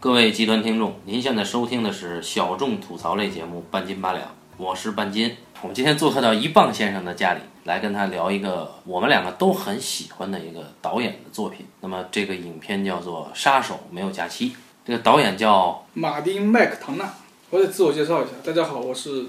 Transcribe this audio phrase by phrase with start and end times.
[0.00, 4.24] 各位极端听众，您现在收听的是小众吐槽类节目《半斤八两》，
[4.56, 5.36] 我是半斤。
[5.60, 11.66] 我们今天做客到一棒先生的家里，来跟他聊一个我们两个都很喜欢的一个导演的作品。
[11.82, 14.48] 那么这个影片叫做《杀手没有假期》，
[14.86, 17.12] 这个导演叫马丁麦克唐纳。
[17.50, 19.26] 我得自我介绍一下，大家好，我是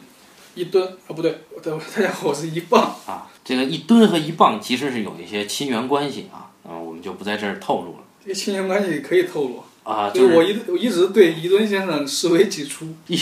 [0.55, 2.95] 一吨啊，不对，我大家好，我是一棒。
[3.05, 12.87] 啊，这个一吨和一棒其实是有一些亲缘关系啊，嗯，我们就不在这儿透露了这个亲缘关系可以透露，啊，就是我一我一直对一吨先生视为己出。
[13.07, 13.19] 一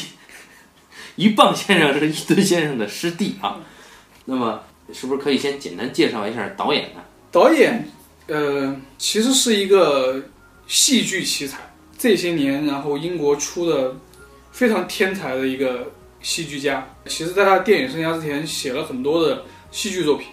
[1.16, 3.58] 一棒先生是一吨先生的师弟啊。
[4.26, 4.62] 那么
[4.94, 7.02] 是不是可以先简单介绍一下导演呢？
[7.32, 7.88] 导演，
[8.28, 10.24] 呃，其实是一个
[10.68, 13.96] 戏剧奇才，这些年然后英国出的
[14.52, 16.96] 非常天才的一个戏剧家。
[17.06, 20.28] 其实，在他电影生涯之前，写了很多的戏剧作品，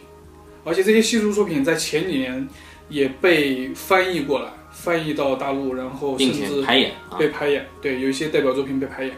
[0.64, 2.48] 而且这些戏剧作品在前几年
[2.88, 7.16] 也被翻译过来，翻译到大陆，然后并且排演啊。
[7.18, 7.66] 被排演。
[7.80, 9.14] 对，有一些代表作品被排演。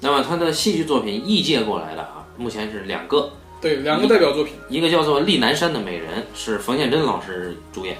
[0.00, 3.30] 那么他的戏剧作品译介过来的啊，目前是两个，
[3.60, 4.54] 对，两个代表作品。
[4.68, 7.96] 一个叫做《丽南山的美人》，是冯宪珍老师主演；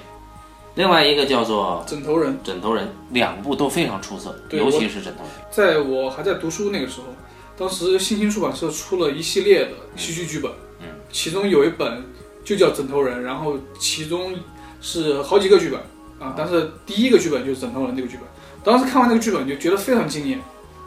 [0.73, 5.31] 另外一个叫做枕头人，《枕头人》，两部都非常出色，尤其是《枕头人》。
[5.55, 7.07] 在我还在读书那个时候，
[7.55, 12.03] 当时新兴出版社出了一系列的戏剧剧本，嗯，其中有一本
[12.43, 14.33] 就叫《枕头人》，然后其中
[14.81, 15.79] 是好几个剧本
[16.21, 18.23] 啊，但是第一个剧本就是《枕头人》这个剧本。
[18.63, 20.39] 当时看完这个剧本就觉得非常惊艳，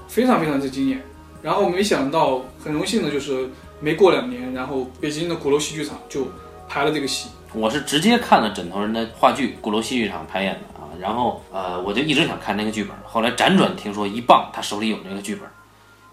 [0.06, 1.02] 非常非常之惊艳。
[1.42, 6.28] 然后没想到，很荣幸的就是没过两年，然后北京的鼓楼戏剧场就
[6.68, 7.28] 排了这个戏。
[7.52, 10.86] 我是直接看了《枕头人》的话剧，鼓楼戏剧场排演的啊。
[11.00, 15.44] 然后呃，我就一直想看那个剧本，后来辗转听说一棒他手里有那个剧本，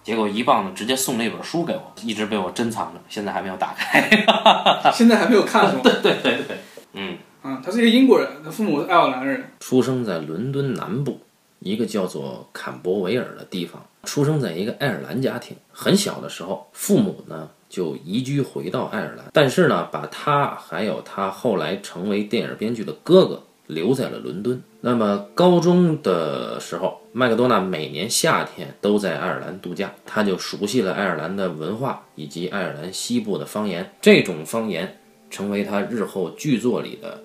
[0.03, 4.09] 结果一棒呢直接送了一本书给我，一直被我珍藏着，现在还没有打开。
[4.91, 5.81] 现在还没有看是吗？
[5.85, 6.57] 对对对对，
[6.93, 7.17] 嗯。
[7.41, 9.43] 啊，他是一个英国人，他父母是爱尔兰人。
[9.59, 11.19] 出生在伦敦南部
[11.59, 15.57] 一个叫做坎伯维尔的地方，出生在一个爱尔兰家庭。
[15.71, 24.61] 很小的时候，父母呢就移居回到爱尔兰，但是呢，把他还有他后来成为电影编剧的哥哥留在了伦敦。
[24.81, 37.21] 那么高中的时候，麦克多纳每年夏天都在爱尔兰度假，他就熟悉了爱尔兰的文化以及爱尔兰西部的方言，这种方言成为他日后剧作里的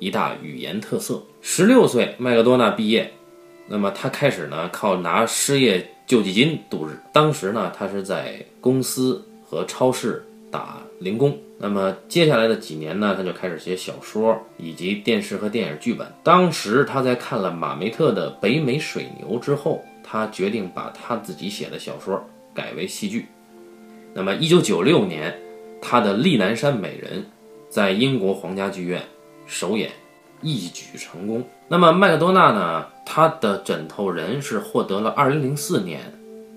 [0.00, 1.22] 一大语言特色。
[1.40, 3.08] 十六岁，麦克多纳毕业，
[3.68, 6.98] 那么他开始呢靠拿失业救济金度日。
[7.12, 11.38] 当时呢，他是在公司和超市打零工。
[11.62, 16.10] 那么接下来的几年呢，他就开始写小说以及电视和电影剧本。
[16.22, 22.18] 当时他在看了马梅特的《北美水牛》之后，他决定把他自己写的小说
[22.54, 23.26] 改为戏剧。
[24.14, 25.38] 那么，一九九六年，
[25.82, 27.22] 他的《丽南山美人》
[27.68, 29.02] 在英国皇家剧院
[29.50, 29.90] 首演，
[30.42, 31.44] 一举成功。
[31.66, 32.86] 那么麦克多纳呢？
[33.04, 36.00] 他的《枕头人》是获得了2004年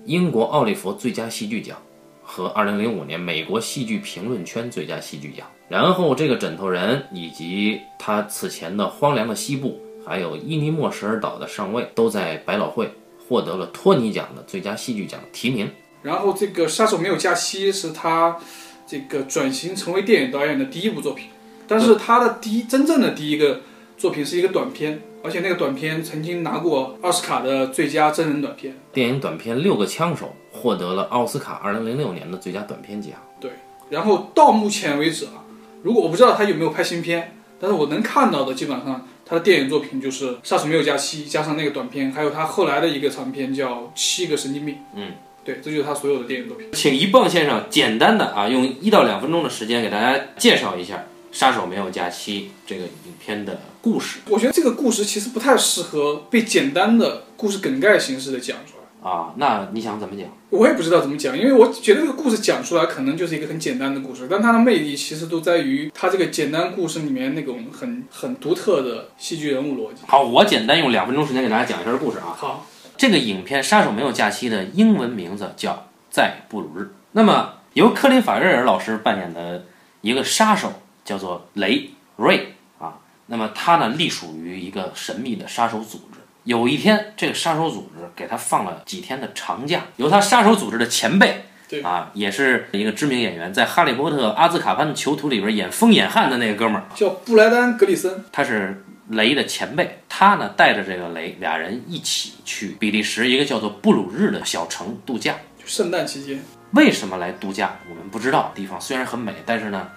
[0.04, 1.76] 英国奥利弗最佳戏剧奖
[2.22, 5.44] 和2005年美国戏剧评论圈最佳戏剧奖。
[5.68, 12.88] 然后这个《枕头人》以及他此前的《荒凉的西部》，还有伊尼莫什尔岛的上尉，都在百老汇
[13.28, 15.68] 获得了托尼奖的最佳戏剧奖提名。
[16.00, 18.38] 然后这个《杀手没有假期》是他
[18.86, 21.26] 这个转型成为电影导演的第一部作品，
[21.66, 23.60] 但是他的第一真正的第一个
[23.96, 28.76] 作品是一个短片，而且那个短片曾经拿过奥斯卡的最佳真人短片。
[28.92, 33.12] 电影短片《六个枪手》获得了奥斯卡2006年的最佳短片奖。
[33.40, 33.50] 对
[33.90, 35.44] 然后到目前为止啊，
[35.82, 44.74] 如果我不知道他有没有拍新片，但是我能看到的基本上他的电影作品就是《杀手没有假期》加上那个短片，还有他后来的一个长片叫《七个神经病》。
[44.94, 45.12] 嗯，
[45.44, 46.68] 对，这就是他所有的电影作品。
[46.72, 50.96] 请一棒先生简单的啊，用一到两分钟的时间给大家介绍一下
[51.34, 59.10] 《杀手没有假期》这个影片的故事我觉得这个故事其实不太适合被简单的故事梗概形式的讲出来。
[59.10, 59.34] 啊。
[59.36, 60.28] 那你想怎么讲？
[60.50, 70.02] 我也不知道怎么讲，因为我觉得这个故事讲出来可能就是一个很简单的故事，但它的魅力其实都在于它这个简单故事里面那种很很独特的戏剧人物逻辑。
[70.06, 72.30] 好，我简单用两分钟时间给大家讲一下故事啊。
[72.38, 72.64] 好，
[72.96, 75.72] 这个影片《杀手没有假期》的英文名字叫
[76.10, 76.82] 《在布鲁日》。
[77.10, 79.64] 那么由克林·法瑞尔老师扮演的
[80.00, 80.72] 一个杀手
[81.04, 82.94] 叫做雷瑞啊。
[83.26, 86.18] 那么他呢隶属于一个神秘的杀手组织。
[86.44, 91.46] 有一天，这个杀手组织给他放了几天的长假，由他杀手组织的前辈。
[91.66, 98.22] 对啊，也是一个知名演员，在《哈利波特：阿兹卡班的囚徒》里边演疯眼汉的那个哥们儿，叫布莱丹·格里森。
[98.30, 105.34] 他是雷的前辈，他呢带着这个雷，俩人一起去比利时一个叫做布鲁日的小城度假。
[105.58, 107.78] 就圣诞期间，为什么来度假？
[107.88, 108.52] 我们不知道。
[108.54, 109.88] 地方虽然很美，但是呢，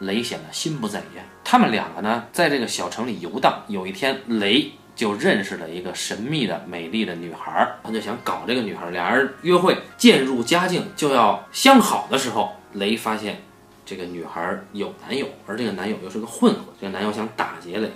[0.00, 1.24] 雷显得心不在焉。
[1.44, 3.62] 他们两个呢，在这个小城里游荡。
[3.68, 13.42] 有一天，雷就认识了一个神秘的美丽的女孩，他就想搞这个女孩，俩人约会，渐入佳境，就要相好的时候，雷发现
[13.84, 17.90] 这个女孩有男友，而这个男友又是个混混，这个男友想打劫雷。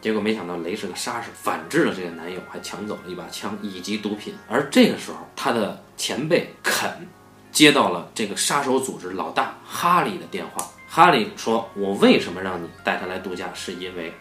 [0.00, 4.34] 结果没想到雷是个杀手，反制了这个男友，还抢走了一把枪以及毒品。
[4.48, 7.08] 而这个时候，他的前辈肯
[7.52, 10.66] 接到了这个杀手组织老大哈利的电话。
[10.94, 13.48] 哈利说：“我为什么让你带他来度假？
[13.54, 14.12] 是因为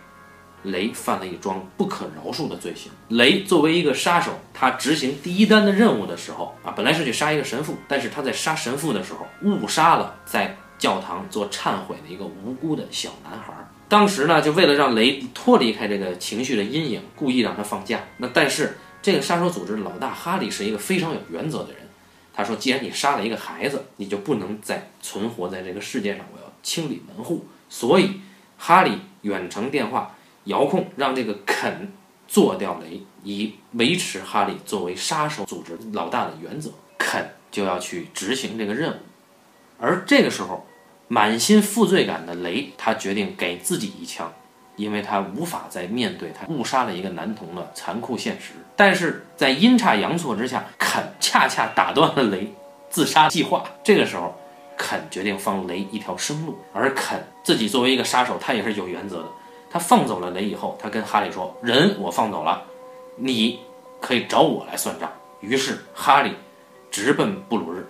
[0.63, 2.89] 雷犯了一桩不可饶恕的罪行。
[3.09, 13.53] 雷作为一个杀手，他执行第一单的任务的时候啊，本来是去杀一个神父，但是他在杀神父的时候误杀了在教堂做忏悔的一个无辜的小男孩。”
[13.89, 17.99] 当时呢，就为了让雷脱离开这个情绪的阴影，故意让他放假。
[18.15, 21.81] 那但是这个杀手组织老大哈利是一个非常有原则的人，
[22.33, 28.21] 他说：“既然你杀了一个孩子，你就不能再存活在这个世界上，我清理门户。”所以
[28.57, 30.15] 哈利远程电话
[30.45, 31.91] 遥控让这个肯
[32.27, 36.71] 做掉雷，以维持哈利作为杀手组织老大的原则。
[36.97, 38.95] 肯就要去执行这个任务，
[39.79, 40.65] 而这个时候。
[41.13, 44.31] 满心负罪感的雷，他决定给自己一枪，
[44.77, 48.53] 因为他无法再面对他误杀了一个男童的残酷现实。
[48.77, 52.53] 但是在阴差阳错之下，肯恰恰打断了雷
[52.89, 53.65] 自杀计划。
[53.83, 54.33] 这个时候，
[54.81, 56.57] 肯决定放雷一条生路。
[56.73, 59.27] 而肯自己作为一个杀手，他也是有原则的。
[59.69, 62.63] 他放走了雷以后，他跟哈利说：“人我放走了，
[63.15, 63.59] 你
[64.01, 66.33] 可以找我来算账。”于是哈利
[66.89, 67.87] 直奔布鲁日，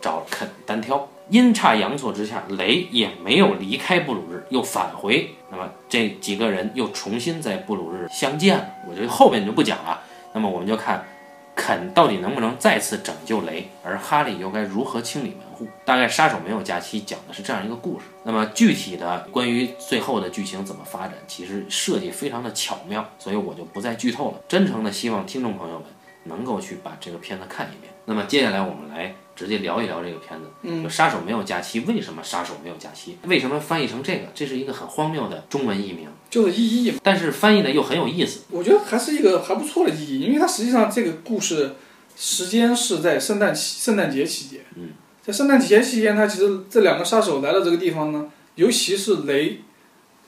[0.00, 1.06] 找肯单挑。
[1.28, 5.30] 阴差阳错之下，雷也没有离开布鲁日，又返回。
[5.50, 8.66] 那么这几个人又重新在布鲁日相见了。
[8.88, 10.02] 我觉得后面就不讲了。
[10.34, 11.04] 那么我们就看
[11.54, 15.66] 肯到底能不能再次拯救雷，而哈利又该如何清理门户。
[15.84, 18.06] 大概杀手没有假期讲的是这样一个故事。
[18.24, 24.40] 那么具体的关于最后的剧情怎么发展，其实设计非常的巧妙，所以我就不再剧透了。
[24.48, 25.86] 真诚的希望听众朋友们
[26.24, 27.92] 能够去把这个片子看一遍。
[28.04, 29.14] 那么接下来我们来。
[29.34, 33.16] 直接聊一聊这个片子，嗯，杀手没有假期，为什么杀手没有假期？
[33.24, 34.26] 为什么翻译成这个？
[34.34, 38.40] 这是一个很荒谬的中文译名，就是意义，但是翻译的又很有意思。
[38.48, 41.72] 我觉得还是一个还不错的意义，因为它实际上这个故事
[42.16, 44.60] 时间是在圣诞期、圣诞节期间。
[44.76, 44.92] 嗯，
[45.22, 49.60] 在圣诞节期间，他其实这两个杀手来到这个地方呢，尤其是雷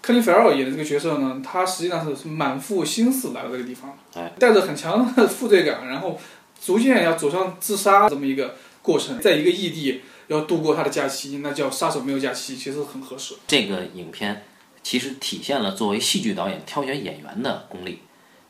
[0.02, 6.20] 克林菲尔演的这个角色呢，他实际上是满腹心思来到这个地方，哎，带着很强的负罪感，然后
[6.62, 8.54] 逐渐要走上自杀这么一个。
[8.84, 13.36] 过程在一个异地要度过他的假期，那叫杀手没有假期，其实很合适。
[13.46, 14.44] 这个影片
[14.84, 18.02] 其实体现了作为戏剧导演挑选演员的功力。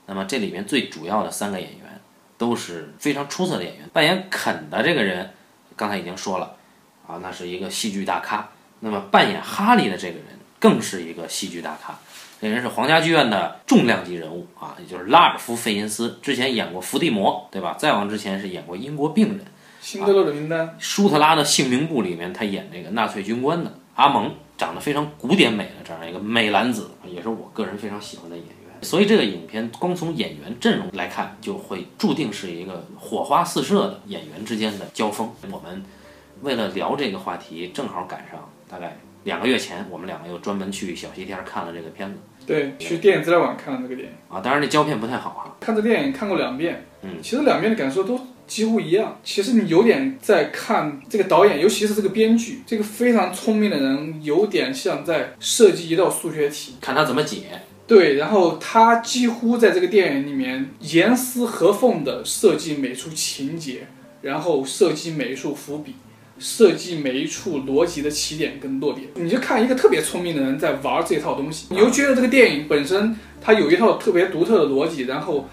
[0.05, 2.01] 那么这里面最主要的三个演员
[2.37, 3.89] 都是非常出色的演员。
[3.95, 5.33] 扮演肯的这个人，
[5.75, 6.57] 刚才已经说了
[7.07, 8.51] 啊，那是一个戏剧大咖。
[8.81, 10.27] 那么扮演哈利的这个人
[10.59, 11.99] 更是一个戏剧大咖，
[12.39, 17.77] 这人是皇家剧院的重量级人物啊，也就是拉尔夫·费因斯，之前演过《伏地魔》，对吧？
[17.79, 19.41] 再往之前是演过《英国病人》。
[19.81, 28.55] 辛德勒的名单，舒特拉的姓名簿里面，他演这个纳粹军官的阿蒙，长得非常古典美的这样一个美男子，也是我个人非常喜欢的演员。
[28.83, 35.31] 所以这个影片光从演员阵容来看，就会注定是一个火花四射的演员之间的交锋。
[35.51, 35.83] 我们
[36.43, 42.19] 为了聊这个话题，正好赶上大概两个月前，我们两个又专门去小西天看了这个片子。
[42.47, 45.57] 对，去电影资料馆看了这个电影啊，当然那胶片不太好哈。
[45.61, 48.21] 看这电影看过两遍，嗯，其实两遍的感受都。
[48.47, 49.19] 几乎一样。
[49.25, 57.43] 其实你有点在看这个导演，尤其是这个编剧，这个非常聪明的人，有点像在设计一道数学题，看他怎么解。
[57.87, 63.87] 对，然后他几乎在这个电影里面严丝合缝的设计每处情节，
[64.23, 65.95] 然后设计每一处伏笔，
[66.39, 69.09] 设计每一处逻辑的起点跟落点。
[69.17, 75.49] 你就看一个特别聪明的人在玩这套东西，你又觉得这个电影本身它有一套特别独特的逻辑，然后。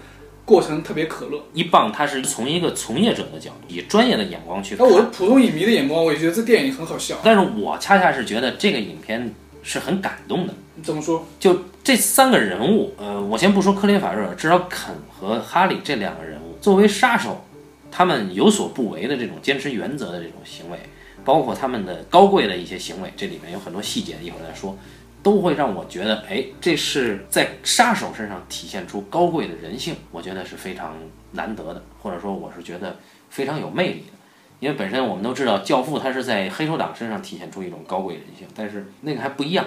[0.52, 1.42] 过程特别可乐。
[1.54, 4.86] 一棒，他是从一个从业者的角度，以专业的眼光去看。
[4.86, 7.16] 那我普通影迷的眼光，我也觉得这电影很好笑。
[7.24, 10.52] 但是我恰恰是觉得这个影片是很感动的。
[10.82, 11.26] 怎么说？
[11.40, 17.44] 就这三个人物，呃，我先不说克林法瑞尔，至少肯和哈利这两个人物，作为杀手，
[17.90, 20.78] 他们有所不为的这种坚持原则的这种行为，
[21.24, 24.76] 包括他们的高贵的一些行为，这里面有很多细节，一会儿再说。
[25.22, 30.96] 都会让我觉得，哎，这是在杀手身上体现出高贵的人性，我觉得是非常
[31.30, 32.96] 难得的，或者说我是觉得
[33.30, 34.12] 非常有魅力的。
[34.58, 39.64] 因为本身我们都知道，教父他是在黑手党身上体现出一种高贵人性，但是那个还不一样，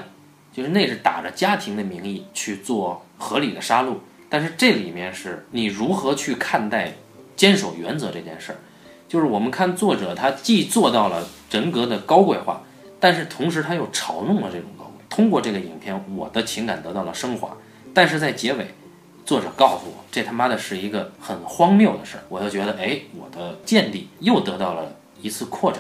[0.52, 3.96] 就是那是打着家庭的名义去做合理的杀戮，
[4.30, 6.94] 但是这里面是你如何去看待
[7.36, 8.58] 坚守原则这件事儿，
[9.08, 12.62] 就是我们看作者他既做到了人格的高贵化，
[13.00, 14.86] 但是同时他又嘲弄了这种高。
[15.16, 17.56] 通过这个影片，我的情感得到了升华，
[17.94, 18.68] 但是在结尾，
[19.26, 25.80] 作者告诉我，这他妈的是一个很荒谬的事儿，我就觉得，哎，我的见地又得到了一次扩展。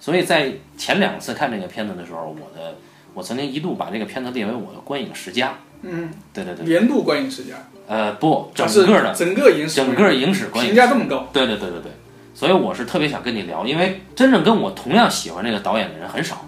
[0.00, 2.76] 所以在前两次看这个片子的时候，我的
[3.12, 5.54] 我曾经一度把这个片子列为我的观影十佳。
[5.82, 11.92] 嗯，对对对，年度观影十佳，呃，不，整是个的整个影史整个影史观影评价这么高，对对对对对，
[12.34, 16.46] 所以我是特别想跟你聊，因为真正跟我同样喜欢这个导演的人很少。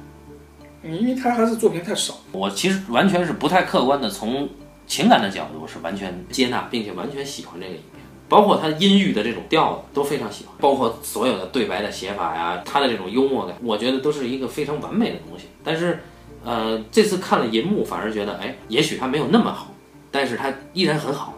[0.84, 2.14] 因为他还是作品太少。
[2.32, 4.48] 我其实完全是不太客观的，从
[4.86, 15.46] 情感的角度是完全接纳并且完全喜欢这个影片，包括他阴郁的这种调子都非常喜欢，包括所有的对白的写法呀，他的这种幽默感，我觉得都是一个非常完美的东西。
[15.62, 16.00] 但是，
[16.44, 19.74] 呃，这次看了银幕，反而觉得，哎，也许他没有那么好，
[20.10, 21.34] 但是他依然很好，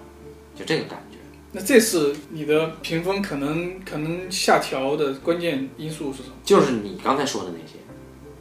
[0.59, 1.19] 就这个感觉。
[1.53, 6.35] 那这次你的评分可能可能下调的关键因素是什么？
[6.45, 7.79] 就是你刚才说的那些，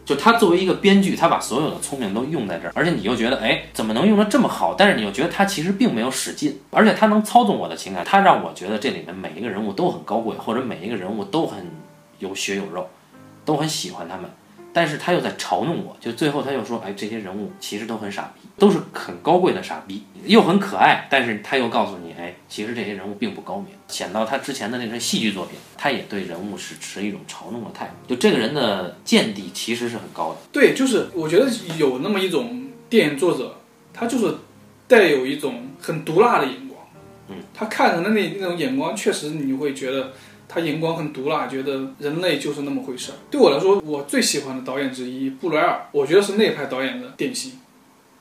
[0.06, 4.76] 就他作为一个编剧，他把所有的聪明都用在这儿，而且你又觉得，哎，怎么能用的这么好？
[4.76, 11.66] 但是你又觉得他其实并没有使劲，而且他能操纵我的情感，他让我觉得这里面每一个人物都很高贵，或者每一个人物都很
[12.20, 12.88] 有血有肉，
[13.44, 14.30] 都很喜欢他们。
[14.75, 21.08] 但是他又在嘲弄我，就最后他又说，哎，这些人物其实都很傻逼，都是很高贵的傻逼，又很可爱。
[21.10, 23.67] 但是他又告诉你，哎，其实这些人物并不高明。
[23.88, 27.94] 显到他之前的那些戏剧作品，他也对人物是持一种嘲弄的态度。
[28.05, 30.39] 就这个人的见地其实是很高的。
[30.51, 33.55] 对，就是我觉得有那么一种电影作者，
[33.94, 34.36] 他就是
[34.89, 36.86] 带有一种很毒辣的眼光。
[37.29, 40.12] 嗯，他看人的那那种眼光，确实你会觉得
[40.48, 43.12] 他眼光很毒辣，觉得人类就是那么回事。
[43.30, 47.54] 对我来说，我最喜欢的导演之一布莱尔，我觉得是那派导演的典型。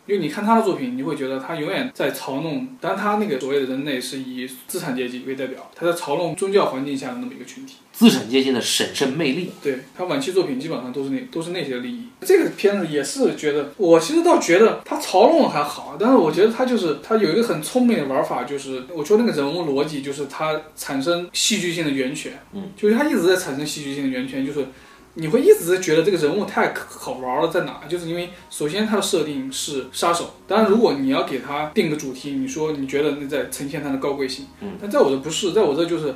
[0.07, 7.77] 因为你看他的作品，你会觉得他永远在嘲弄，当他那个所谓的人类是以资产阶级为代表，他在嘲弄宗教环境下的那么一个群体。
[7.93, 12.09] 资产阶级的审慎魅力，对他晚期作品基本上都是那都是那些利益。
[12.23, 24.67] 这个片子也是觉得，我其实倒觉得他嘲弄还好，但是我觉得他就是他有一个很聪明的玩法，就是我觉得那个人物逻辑，就是他产生戏剧性的源泉，嗯，就是他一直在产生戏剧性的源泉，就是
[25.15, 27.81] 你会一直在觉得这个人物太好玩了，在哪？
[27.89, 36.15] 就是因为首先他的设定是杀手，当然如果你要给他定个主题，你说你觉得你在呈现他的高贵性，嗯，但在我这不是，在我这就是。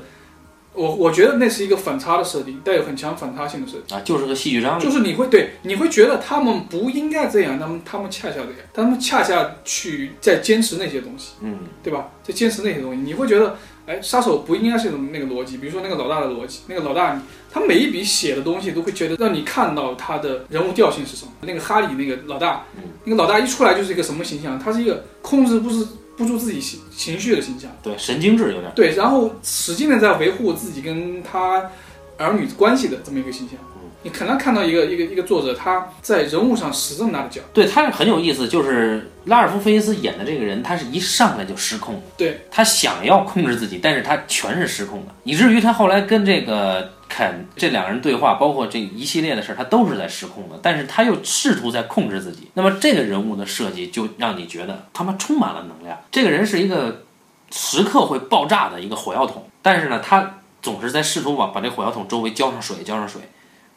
[0.75, 4.83] 我我觉得那是一个反差的设定，带有很强反差性的设定，啊，就是个戏剧张力。
[4.85, 12.09] 就是你会对，你会觉得他们不应该这样，他们他们恰恰这样，他们恰恰去在坚持那些东西，嗯，对吧？
[12.23, 13.57] 在坚持那些东西，你会觉得，
[13.87, 17.21] 哎，杀手不应该是那个逻辑，比如说那个老大的逻辑，那个老大
[17.51, 21.33] 他每一笔写的东西都会觉得让你看到他的人物调性是什么。
[21.41, 24.59] 那个哈利那个老大，嗯那个老大一出来就是一个什么形象？
[24.59, 25.85] 他是一个控制不是
[26.19, 27.71] 不住自己情情绪的形象。
[27.83, 28.71] 对，神经质有点。
[28.75, 31.71] 对，然后使劲的在维护自己跟他
[32.19, 33.57] 儿女关系的这么一个形象。
[34.03, 42.41] 嗯你可能看到一个一个一个作者他在人物上使这么大的劲儿，对他是很有意思，就是拉尔夫·费因斯演的这个人，他是一上来就失控，对。
[42.49, 52.49] 他想要控制自己，但是他全是失控的，以至于他后来跟这个肯这两个人对话，包括这一系列的事儿，他都是在失控的，但是他又试图在控制自己。
[52.55, 57.03] 那么这个人物的设计就让你觉得他妈充满了能量，这个人是一个
[57.51, 63.23] 时刻会爆炸的一个火药桶，但是呢，他总是在试图往把这火药桶周围浇上水，浇上水。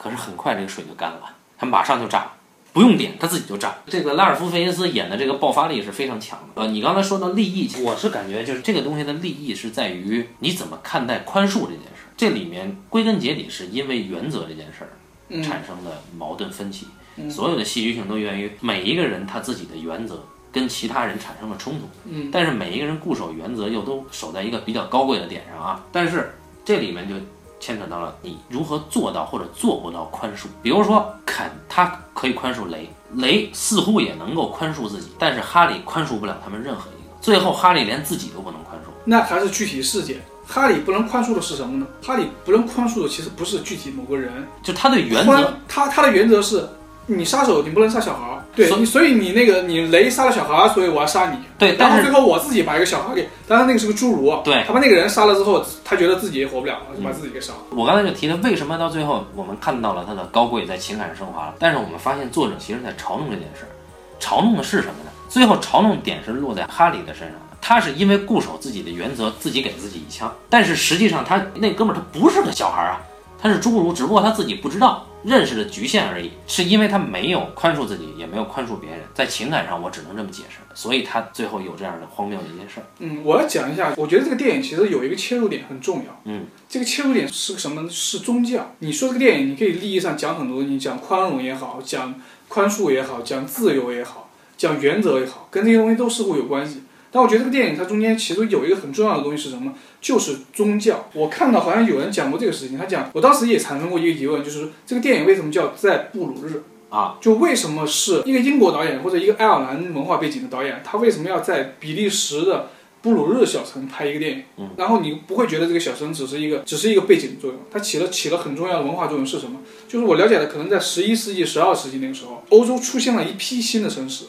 [0.01, 1.21] 可是很快这个水就干了，
[1.59, 2.31] 他马上就炸，
[2.73, 3.75] 不用点他自己就炸。
[3.85, 6.59] 这个拉尔夫·费因斯演的这个爆发力是非常强的。
[6.63, 12.09] 呃，你刚才说到利益，我是感觉就是这个东西的利益是在于你怎么看待宽恕这件事儿。
[12.17, 14.89] 这里面归根结底是因为原则这件事儿
[15.29, 21.87] 嗯产生的矛盾分歧，嗯所有的戏剧性都源于每一个人他自己的原则跟其他人产生了冲突。
[22.05, 25.85] 嗯但是每一个人固守原则又都守在一个比较高贵的点上啊。
[25.91, 26.33] 但是
[26.65, 27.15] 这里面就
[27.61, 30.47] 牵扯到了你如何做到或者做不到宽恕。
[30.61, 37.15] 比如说肯，他可以宽恕雷，雷似乎也能够宽恕自己，但是哈利宽恕不了他们任何一个。
[37.21, 38.89] 最后哈利连自己都不能宽恕。
[39.05, 40.19] 那还是具体事件。
[40.47, 41.87] 哈利不能宽恕的是什么呢？
[42.03, 46.67] 哈利不能宽恕的其实不是具体某个人，就他的原则，他他的原则是，
[47.15, 51.37] 你杀手你不能杀小孩儿，对所你，所以你那个你雷杀了小孩儿，所以我要杀你。
[51.57, 54.63] 对，然后但是最后我自己把一个小孩给，当然那个是个侏儒，啊对。
[54.65, 57.59] 他把那个人杀了之后，他觉得自己也活不了了，就把自己给杀了。
[57.71, 63.71] 我刚才就提了，为什么到最后我们看到了他的高贵在情感上升华了，但是我们发现作者其实在嘲弄这件事儿，
[64.19, 65.11] 嘲弄的是什么呢？
[65.29, 67.35] 最后嘲弄点是落在哈利的身上。
[67.35, 73.01] 的，他是因为固守自己的原则，自己给自己一枪，但是实际上他那哥们儿他不是个小孩儿啊，
[73.41, 82.75] 他是侏儒，只不过他自己不知道认识的局限而已，是因为他没有宽恕自己，也没有宽恕别人，在情感上我只能这么解释，所以他最后有这样的荒谬的一件事。
[82.99, 86.21] 嗯，我要讲一下，我觉得这个电影其实有一个切入点很重要。
[86.25, 87.89] 嗯，这个切入点是什么？
[87.89, 88.75] 是宗教。
[88.79, 92.13] 你说这个电影，你可以利益上讲很多，你讲宽容也好，讲
[92.47, 96.83] 宽恕也好，讲自由也好，讲原则也好，跟这些东西都似乎有关系。
[97.11, 99.73] 但我觉得这个电影它中间其实有一个很重要的东西是什么呢？
[99.99, 101.09] 就是宗教。
[101.13, 106.63] 我看到好像有人讲过这个事情，他讲，我当时也产生过一个疑问，就是说这个电影为什么叫在布鲁日？
[106.89, 112.67] 啊，就为什么是一个英国导演或者一个爱尔兰文化背景的导演，他为什么要在比利时的
[113.01, 114.43] 布鲁日小城拍一个电影？
[114.57, 119.59] 嗯，然后你不会觉得这个小城只是一个只是一个背景作用，它起了起了很重要的文化作用是什么？
[119.87, 124.25] 就是我了解的，可能在十一世纪、十二世纪那个时候，欧洲出现了一批新的城市，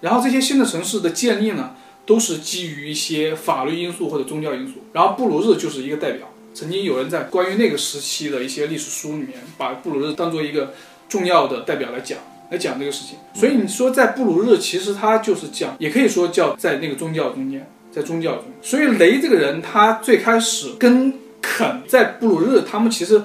[0.00, 1.74] 然后这些新的城市的建立呢，
[2.04, 6.28] 都是基于一些法律因素或者宗教因素，然后布鲁日就是一个代表。
[6.54, 10.74] 曾经有人在关于那个时期的一些历史书里面，把布鲁日当做一个
[11.08, 12.18] 重要的代表来讲。
[12.50, 18.44] 来讲这个事情，所以你说在布鲁日，其实他就是讲，也可以说叫在那个宗教中间，在宗教中。
[18.60, 23.22] 所以雷这个人，他最开始跟肯在布鲁日，他们其实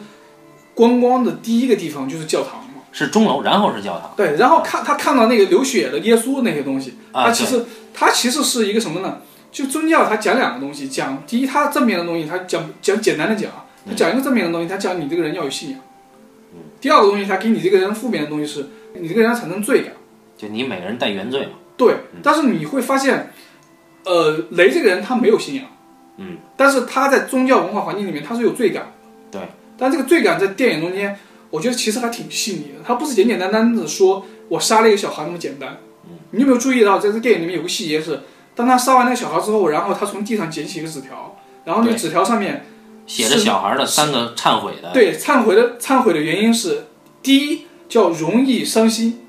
[0.74, 2.67] 观光的第一个地方就是教堂，
[2.98, 4.12] 是钟楼，然后是教堂。
[4.18, 7.64] 对，然后看他看到那个流血的耶稣那些东西，啊他其实
[7.94, 9.20] 他其实是一个什么呢？
[9.52, 13.52] 就宗教，他讲两个东西，讲第一，他正面的东西，他讲讲简单的讲，
[13.88, 15.80] 他讲一个正面的东西，他讲你这个人要有信仰。
[16.82, 18.66] 第二个东西，他给你这个人负面的东西是。
[19.00, 19.94] 你这个人产生罪感，
[20.36, 21.52] 就你每个人带原罪嘛。
[21.78, 23.32] 对，但是你会发现，
[24.06, 25.66] 呃，雷这个人他没有信仰，
[26.18, 28.92] 嗯，但是他在宗教文化环境里面他是有罪感，
[29.30, 29.42] 对，
[29.78, 31.16] 但这个罪感在电影中间，
[31.50, 38.22] 我觉得其实还挺细腻的，他不是简简单单的说我杀了一个小孩那么简单，嗯，你有没有注意到在这个电影里面有个细节是，
[38.56, 42.66] 当他杀完那个小孩之后，然后他从地上捡起一个纸条，然后那个纸条上面
[43.06, 46.88] 写着小孩的三个忏悔的，对，忏悔的忏悔的原因是
[47.22, 47.68] 第一。
[47.90, 49.26] 叫容易伤心，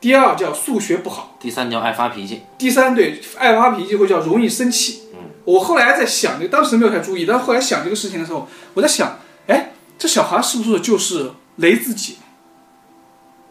[0.00, 5.02] 第二叫数学不好，第三叫爱发脾气，第三对爱发脾气会叫容易生气。
[5.12, 9.72] 嗯，我后来在想，就当时没有太注意，但后来想这个事情的时候，我在想，哎，
[10.06, 12.18] 这小孩是不是就是雷自己？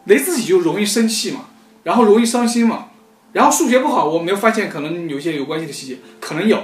[0.06, 1.48] 雷自己就容易生气嘛，
[1.84, 2.86] 然后容易伤心嘛，
[3.34, 6.64] 然后数学不好，我没有发现可能有些有关系的细节，可能有。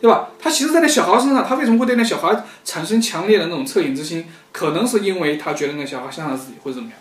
[0.00, 0.28] 对吧？
[0.40, 4.26] 他其实，在那小孩身上，他为什么会对那小孩产生强烈的那种恻隐之心？
[4.50, 6.98] 可能是因为他觉得那小孩像他自己，或者怎么样？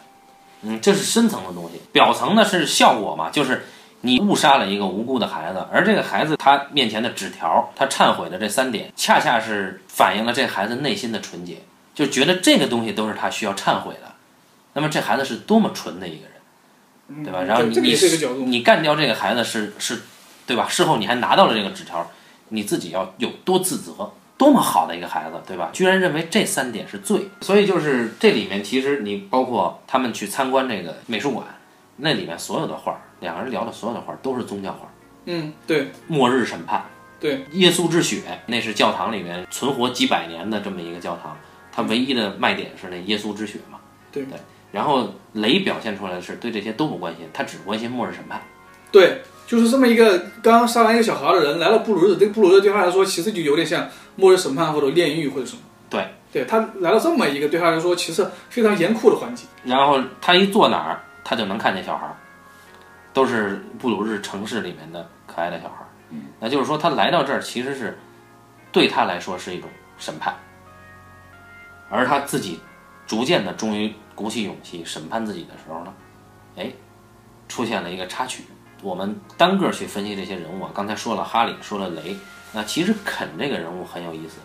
[0.63, 1.79] 嗯，这是深层的东西。
[1.93, 3.67] 表层呢是效果嘛，就是
[4.01, 11.61] 你误杀了一个无辜的孩子，而这个孩子他面前的纸条，他忏悔的这三点，恰恰是反映了这孩子内心的纯洁，
[11.97, 14.13] 就觉得这个东西都是他需要忏悔的。
[14.73, 17.41] 那么这孩子是多么纯的一个人，对吧？
[17.41, 17.95] 然后你你
[18.45, 20.03] 你干掉这个孩子是是，
[20.45, 20.67] 对吧？
[20.69, 22.09] 事后你还拿到了这个纸条。
[22.49, 25.69] 你自己要有多自责，多么好的一个孩子，对吧？
[25.73, 31.45] 居然认为这三点是罪，所以就是这里面其实你包括他们去参观这个美术馆，
[31.97, 34.89] 那里面所有的画，两个人聊的所有的画都是宗教画。
[35.25, 35.91] 嗯，对。
[36.07, 36.85] 末日审判，
[37.19, 37.43] 对。
[37.51, 41.37] 耶稣之血，那是教堂里面存活几百年的这么一个教堂，
[41.77, 43.77] 它唯一的卖点是那耶稣之血嘛。
[44.11, 44.39] 对对。
[44.71, 48.41] 然后雷表现出来的是对这些都不关心，他只关心末日审判。
[48.91, 49.21] 对。
[49.45, 53.87] 就是这么一个刚杀完一个小孩的人来了布鲁日，这个布鲁日对他来说其实就有点像
[54.17, 55.61] 末日审判或者炼狱或者什么。
[55.89, 59.47] 对，对他来了这么一个对他来说其实非常严酷的环境。
[59.63, 62.13] 然后他一坐哪儿，他就能看见小孩，
[63.13, 65.75] 都是布鲁日城市里面的可爱的小孩。
[66.09, 67.97] 嗯，那就是说他来到这儿其实是
[68.73, 70.35] 对他来说是一种审判，
[71.89, 72.59] 而他自己
[73.05, 75.93] 逐渐的终于鼓起勇气审判自己的时候呢，
[76.55, 76.71] 哎，
[77.47, 78.43] 出现了一个插曲。
[78.83, 82.15] 我们单个去分析这些人物啊，刚才说了哈里，说了雷，
[82.53, 84.35] 那其实肯这个人物很有意思，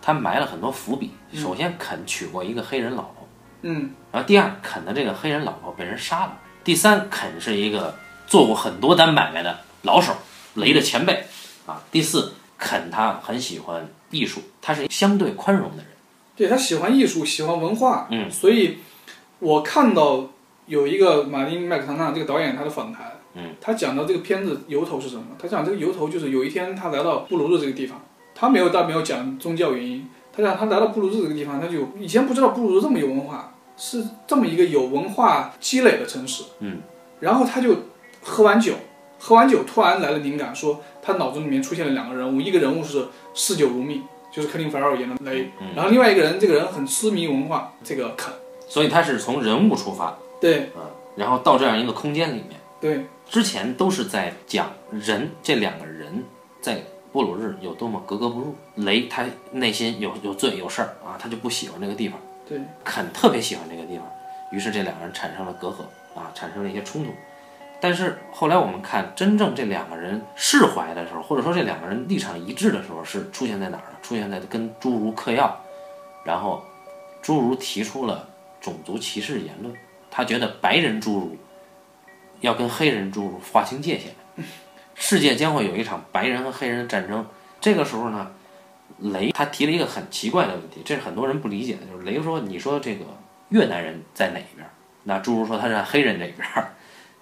[0.00, 1.10] 他埋了很多伏笔。
[1.34, 3.28] 首先，肯娶过一个黑人老婆，
[3.62, 6.38] 嗯，然后第二，肯的这个黑人老婆被人杀了。
[6.62, 7.96] 第三，肯是一个
[8.28, 10.14] 做过很多单买卖的老手，
[10.54, 11.26] 雷的前辈
[11.66, 11.82] 啊。
[11.90, 15.86] 第四，肯他很喜欢艺术，他是相对宽容的人，
[16.40, 18.78] 对他喜欢艺术，喜欢文化，嗯，所以
[19.40, 20.30] 我看到
[20.64, 23.12] 有一个马丁麦克唐纳这个导演他的访谈。
[23.34, 25.22] 嗯，他讲到这个片子由头是什么？
[25.38, 28.00] 他讲这个由头就是有一天他来到布鲁日这个地方，
[28.34, 30.08] 他没有，但没有讲宗教原因。
[30.32, 36.44] 他讲他来到布鲁日这个地方，他就以前不知道布鲁日这么有文化，是这么一个有文化积累的城市。
[36.60, 36.78] 嗯，
[37.20, 37.76] 然后他就
[38.22, 38.72] 喝完酒，
[39.18, 48.32] 喝完酒突然来了灵感，说他脑子里面出现了两个人物，一个人物是嗜酒如命，就是克林·法尔演的雷，然后另外一个人，这个人很痴迷文化，这个肯。
[48.68, 50.82] 所以他是从人物出发，对，嗯，
[51.16, 53.04] 然后到这样一个空间里面，对。
[53.28, 56.24] 之前都是在讲人这两个人
[56.60, 56.80] 在
[57.12, 58.54] 布鲁日有多么格格不入。
[58.76, 62.18] 雷他内心有有罪有事儿啊，他就不喜欢这个地方。
[62.48, 64.06] 对，肯特别喜欢这个地方，
[64.52, 65.82] 于是这两个人产生了隔阂
[66.18, 67.10] 啊，产生了一些冲突。
[67.80, 73.98] 但是后来我们看，真正这两个人释怀的时候，或者说这两个人立场一致的时候，是出现在哪儿呢？
[74.02, 75.58] 出现在跟侏儒嗑药，
[76.24, 76.62] 然后
[77.22, 78.28] 侏儒提出了
[78.60, 79.74] 种族歧视言论，
[80.10, 81.36] 他觉得白人侏儒。
[82.40, 84.14] 要跟黑人侏儒划清界限，
[84.94, 87.26] 世界将会有一场白人和黑人的战争。
[87.60, 88.30] 这个时候呢，
[89.00, 93.04] 雷他提了一个很奇怪的问题，这是很多人不理解的，就是雷说：“你说这个
[93.50, 94.66] 越南人在哪边？”
[95.04, 96.72] 那侏儒说他在黑人这边儿，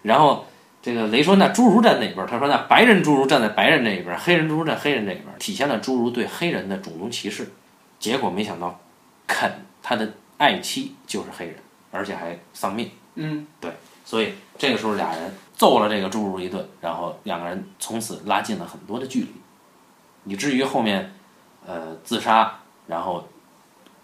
[0.09, 0.47] 然后
[0.81, 2.27] 这个雷说那侏儒站哪边儿？
[2.27, 7.53] 他说那白人侏儒站在白人这一边儿，黑人侏儒站黑人这一边儿，体现了侏儒对黑人的种族歧视。
[7.99, 8.81] 结果没想到，
[9.27, 11.57] 肯他的爱妻就是黑人，
[11.91, 12.91] 而且还丧命。
[13.17, 13.71] 嗯，对
[14.05, 19.33] 所以这个时候俩人揍了这个侏儒一顿，然后两个人从此拉近了很多的距离，
[20.33, 21.13] 以至于后面，
[21.67, 23.29] 呃，自杀，然后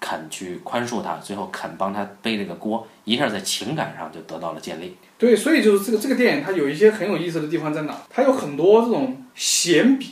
[0.04, 4.94] 肯去宽恕他，最后肯帮他背这个锅，一下在情感上就得到了建立。
[5.16, 8.02] 对，所以就是这个这个电影它有一些很有意思的地方在哪？
[8.10, 10.10] 它有很多这种闲笔，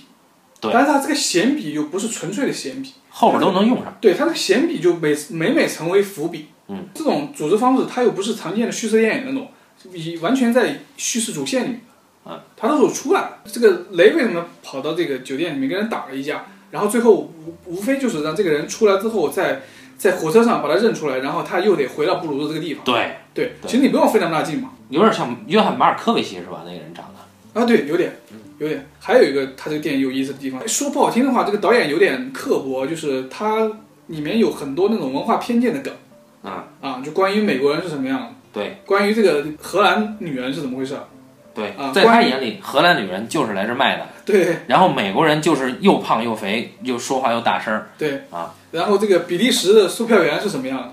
[0.58, 3.94] 对但是它这个闲笔又不是纯粹的闲笔，后边都能用上。
[4.00, 6.46] 对，它的闲笔就每每每成为伏笔。
[6.68, 9.46] 嗯，这种组织方式它又不是常见的叙事电影那种，
[9.92, 11.80] 以完全在叙事主线里面
[12.24, 12.30] 的。
[12.30, 13.38] 啊，它都是有出来的。
[13.44, 19.62] 这个雷为什么跑到这个酒店里面跟人打了一架，然后最后无无非就是让这个人出来之后在
[20.02, 22.84] 在火车上把他认出来，然后他又得回到布鲁斯这个地方。
[22.84, 24.70] 对，对，其实你不用费那么大劲嘛。
[24.88, 26.64] 有点像约翰马尔科维奇是吧？
[26.66, 27.60] 那个人长得。
[27.60, 28.12] 啊，对，有点，
[28.58, 28.84] 有点。
[28.98, 33.70] 还有一个，他这个电影有意思的地方，说不好听的话，这个导演有点刻薄，就是他
[34.08, 35.94] 里面有很多那种文化偏见的梗
[36.42, 41.04] 啊啊，就关于美国人是什么样的，对关于这个荷兰女人是怎么回事儿，
[41.54, 47.86] 对啊，在他眼里，荷兰女人就是来这卖的，对然后美国人就是又胖又肥，又说话又大声儿。
[47.96, 48.52] 对啊。
[48.72, 50.92] 然后这个比利时的售票员是什么样的？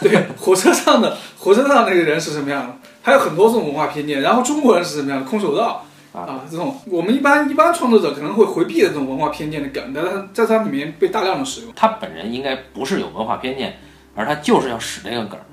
[0.08, 2.76] 对，火车上的火车上那个人是什么样的？
[3.02, 4.20] 还有很多这种文化偏见。
[4.20, 5.28] 然后中国人是什么样的？
[5.28, 11.72] 空手道啊这种我们一般一般创作者可能会回避的这种文化偏见的梗，但是它在它里面被大量的使用。
[11.74, 13.78] 他本人应该不是有文化偏见，
[14.14, 15.44] 而他就是要使这个梗儿，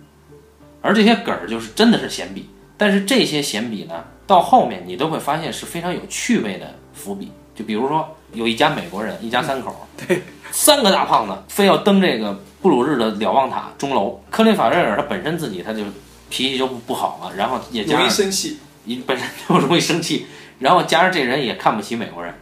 [0.82, 2.50] 而这些梗儿就是真的是闲笔。
[2.76, 7.32] 但是这些闲笔呢，到后面你都会发现是非常有趣味的伏笔。
[7.56, 14.22] 就比如说有一家美国人，一家三口， 对，三个大胖子非要登这个布鲁日的瞭望塔钟楼。
[14.30, 15.84] 科林法瑞尔他本身自己他就
[16.30, 20.28] 脾气就不不好嘛，然后也加容易生气，一本身就容易生气，
[20.60, 22.34] 然后加上这人也看不起美国人，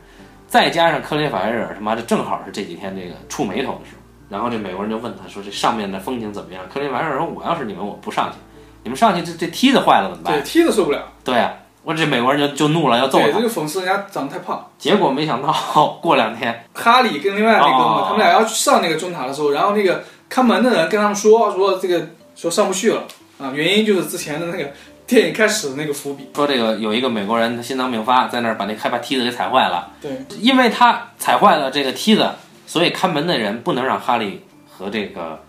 [0.48, 6.64] 再加上科林法瑞尔他妈的正好是这几天这个触眉头的时候，然后这美国人就问他说这上面的风景怎么样？
[6.74, 8.38] 科林法瑞尔说我要是你们我不上去，
[8.84, 10.44] 你们上去这这梯子坏了怎么对，办？
[10.44, 11.04] 踢都受不了。
[11.24, 14.70] 对呀、我这美国人就就怒了要揍对，这他，就讽刺人家长得太胖。
[14.78, 15.52] 结果没想到
[16.02, 23.04] 过两天 哈利跟另外那哥们哦，他们俩要去上那个中塔的时候，然后那个看门的人跟他们说说这个说上不去了
[23.40, 24.72] 啊，原因就是之前的那个
[25.08, 26.30] 电影开始的那个伏笔。
[26.36, 29.90] 说这个有一个美国人他心脏病发，在那儿把那害怕梯子给踩坏了。
[30.02, 32.30] 对，因为他踩坏了这个梯子，
[32.68, 35.42] 所以看门的人不能让哈利和这个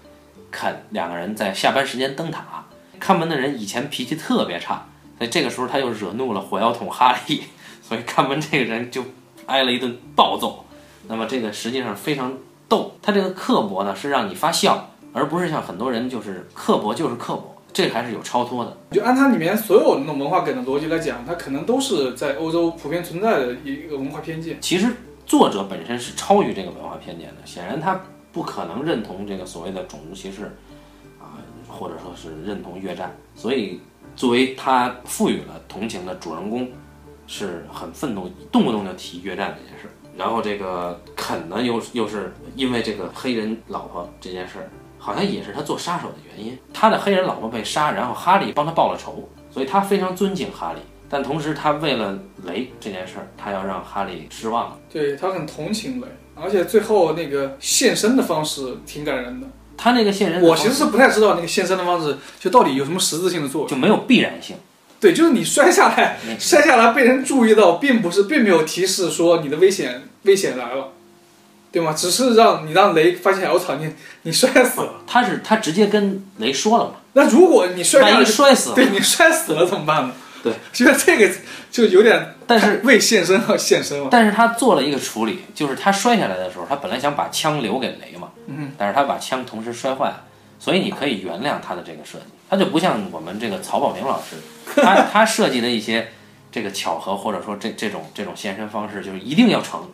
[0.50, 2.42] 肯两个人在下班时间登塔。
[2.98, 4.86] 看门的人以前脾气特别差，
[5.22, 7.44] 所以这个时候他又惹怒了火药桶哈利，
[7.80, 9.04] 所以看门这个人就
[9.46, 10.64] 挨了一顿暴揍。
[11.06, 12.36] 那么这个实际上非常
[12.68, 18.76] 逗，他这个刻薄呢是让你发笑，而不是像很多人就是刻薄就是刻薄，这还是有超脱的。
[18.90, 24.60] 就按它里面所有那种文化梗的逻辑来讲，它可能都是在欧洲普遍存在的一个文化偏见。
[24.60, 24.88] 其实
[25.24, 28.00] 作者本身是超于这个文化偏见的，显然他
[28.32, 30.46] 不可能认同这个所谓的种族歧视
[31.20, 33.80] 啊，或者说是认同越战，所以
[34.14, 36.68] 作为他赋予了同情的主人公
[37.26, 39.88] 是很愤怒，动不动就提越战这件事。
[40.16, 46.56] 然后这个肯呢，又又是因为这个黑人老婆这件事，好像也是他做杀手的原因。
[46.72, 50.80] 他的黑人老婆被杀，然后哈利帮他报了仇，所以他非常尊敬哈利。
[51.08, 54.78] 但同时，他为了雷这件事，他要让哈利失望。
[54.90, 59.46] 对他很同情雷，而且最后那个现身的方式挺感人的。
[59.76, 63.68] 他那个现人的方式我其实是不太知道那个现身的方式就到底有什么实质性的作用。
[63.68, 64.56] 就没有必然性。
[65.00, 70.92] 对，就是你摔下来，嗯摔下来被人注意到，并不是并没有提示说你的危险危险来了，
[71.72, 71.92] 对吗？
[71.92, 73.90] 只是让你让雷发现，我操，你
[74.22, 75.02] 你摔死了。
[75.06, 80.14] 他是他直接跟雷说了嘛，那如果你摔下万来一摔死了，对你摔死了怎么办呢？
[80.44, 81.30] 对，觉得这个
[81.72, 84.08] 就有点，但是为献身而献身了。
[84.10, 90.22] 但是他做了一个处理，就是他摔下来的时候，他本来想把枪留给雷嘛，嗯，但是他把枪同时摔坏了，
[90.58, 94.36] 所以你可以原谅他的这个设计，他就不像我们这个曹保平老师，
[94.82, 96.12] 他他设计的一些
[96.50, 99.88] 这个巧合或者说这这种这种现身方式，就是一定要成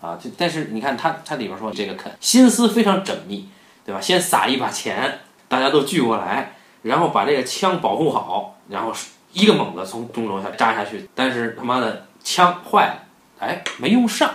[0.00, 3.48] 啊，就但是你看他他里边说这个肯心思非常缜密，
[3.84, 4.00] 对吧？
[4.00, 8.94] 先撒一把钱，大家都聚过来，然后把这个枪保护好，然后
[9.32, 13.02] 一个猛子从钟楼下扎下去，但是他妈的枪坏了，
[13.38, 14.30] 哎，没用上，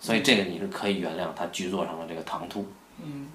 [0.00, 2.66] 所以这个你是可以原谅他剧作上的这个唐突，
[3.04, 3.26] 嗯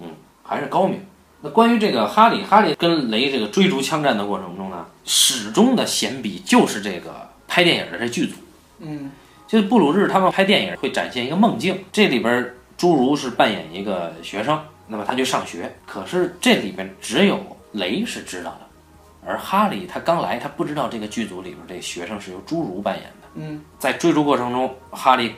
[0.42, 1.00] 还是高明。
[1.40, 8.34] 那关于这个哈利，哈利跟雷这个追逐枪战的过程中呢，始终的闲笔就是这个拍电影的这剧组，
[8.80, 9.10] 嗯
[9.46, 17.38] 就是布鲁日他们拍电影会展现一个梦境，这里边侏儒是扮演一个学生，那么他去上学，可是这里边只有
[17.72, 18.63] 雷是知道的，
[19.26, 23.28] 而哈利他刚来，他不知道这个剧组里边这学生是由侏儒扮演的。
[23.34, 25.34] 嗯，在追逐过程中，哈利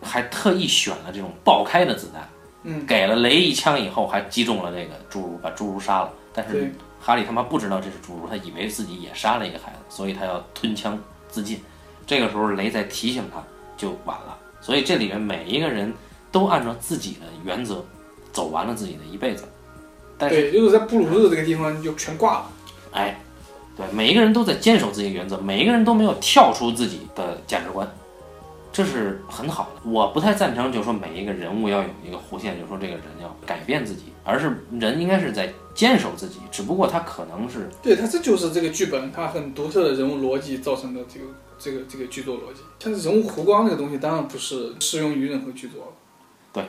[0.00, 2.28] 还特意选了这种爆开的子弹，
[2.62, 6.12] 嗯，给了雷一枪以后，还击中了这个侏儒，把侏儒杀了。
[6.32, 11.60] 但是，哈利他妈不知道这是侏儒，他以为自己也杀了一个孩子，所以他要吞枪自尽。
[12.06, 13.42] 这个时候雷在提醒他，
[13.76, 14.38] 就晚了。
[14.60, 15.92] 所以这里面每一个人
[16.30, 17.84] 都按照自己的原则
[18.32, 19.44] 走完了自己的一辈子。
[20.16, 22.50] 但是，对，就是在布鲁日这个地方就全挂了。
[22.98, 23.16] 哎，
[23.76, 27.88] 对，每一个人都在坚守自己的原则，每一个人都没有跳出自己的价值观，
[28.72, 29.88] 这是很好的。
[29.88, 42.62] 我不太赞成，就是说每一个人物要有一个弧线，就是说这个人要改变自己，而是人应该是在坚守自己，只不过他可能是对，他这就是这个剧本它很独特的人物逻辑造成的这个这个这个剧作逻辑。
[42.82, 45.92] 但是人物弧光这个东西，当然不是适用于任何剧作了。
[46.52, 46.64] 对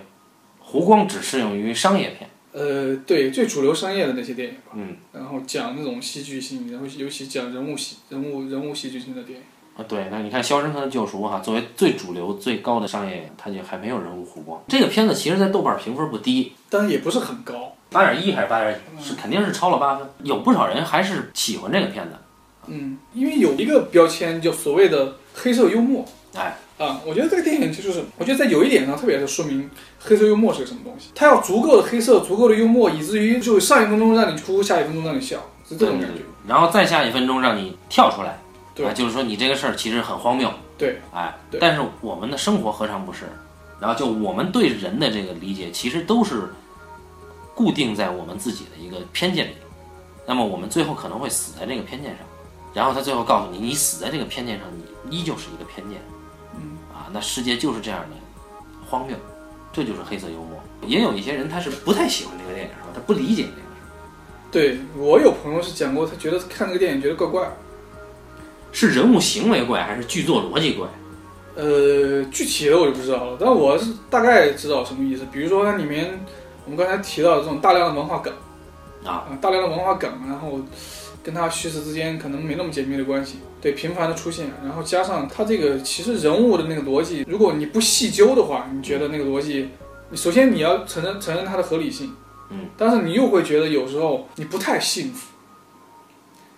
[0.60, 2.30] 湖光只适用于商业片。
[2.52, 9.46] 呃，对，最主流商业的那些电影吧，嗯，然后讲那种戏剧性，然后尤其讲人物戏、人物人物戏剧性的电影。
[9.78, 14.62] 啊，对，那你看《肖申克的救赎》哈，作为最主流、最高的商业，它就还没有人物弧光。
[14.68, 20.10] 这个片子其实，在豆瓣评分不低，当然也不是很高，八点一还是八点几，是肯定是超了八分。
[20.24, 22.16] 有不少人还是喜欢这个片子。
[22.68, 35.38] 嗯，因为有一个标签叫所谓的黑色幽默哎，啊，我觉得这个电影就是，我觉得在有一点上特别是说明黑色幽默是个什么东西，它要足够的黑色，足够的幽默，以至于就上一分钟让你哭，下一分钟让你笑，
[35.68, 36.22] 是这种感觉。
[36.48, 38.40] 然后再下一分钟让你跳出来，
[38.74, 43.26] 对啊，就是说你这个事儿其实很荒谬，对，哎，对但是我们的生活何尝不是？
[43.82, 46.50] 然后就我们对人的这个理解，其实都是
[47.54, 49.52] 固定在我们自己的一个偏见里，
[50.26, 52.20] 那么我们最后可能会死在这个偏见上，
[52.74, 54.68] 然后他最后告诉你，你死在这个偏见上，
[55.10, 56.00] 你依旧是一个偏见，
[57.12, 58.16] 那世界就是这样的
[58.88, 59.16] 荒谬，
[59.72, 60.60] 这就是黑色幽默。
[60.86, 62.88] 也有一些人他是不太喜欢这个电影，是吧？
[62.94, 63.70] 他不理解这个。
[64.52, 67.52] 对我有朋友是讲过，他觉得看这个电影觉得怪怪。
[68.72, 70.88] 是人物行为怪还是剧作逻辑怪？
[71.56, 75.26] 呃，具体的我就不知道了，但我是大概知道什么意思。
[75.32, 76.24] 比如说它里面
[76.66, 78.34] 我们刚才提到的这种大量的文化梗
[79.04, 80.60] 啊，大量的文化梗，然后
[81.24, 89.70] 跟他虚实之间可能没那么紧密的关系，对，频繁的出现，然后加上他这个其实人物的那个逻辑，如果你不细究的话，你觉得那个逻辑，
[90.10, 92.16] 你首先你要承认承认它的合理性，
[92.50, 95.28] 嗯，但是你又会觉得有时候你不太幸福。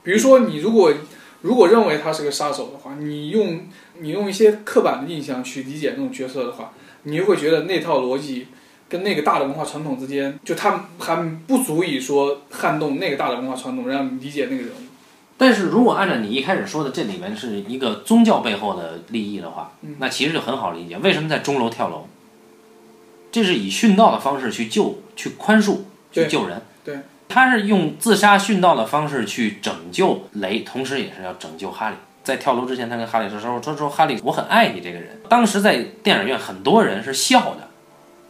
[0.04, 0.94] 比如说你如果
[1.42, 3.68] 如果认为他是个杀手的话，你用
[4.00, 6.72] 你用一些刻板的印象去理解那种角色的话，
[7.04, 8.48] 你又会觉得那套逻辑
[8.92, 14.92] 跟那个大的文化传统之间，就他还不足以说撼动那个大的文化传统，让你理解那个人物。
[15.38, 20.98] 但是如果按照你一开始说的，这里面是一个宗教背后的利益的话，嗯那其实就很好理解。
[20.98, 22.06] 为什么在钟楼跳楼？
[23.32, 25.78] 这是以殉道的方式去救、去宽恕、
[26.12, 26.62] 去救人。
[26.84, 27.00] 对，
[27.30, 31.96] 他是用自杀殉道的方式去拯救雷，同时也是要拯救哈利。
[32.24, 37.71] 在跳楼之前，他跟哈利说：“说说说哈利，我很爱你这个人。”当时在电影院，很多人是笑的。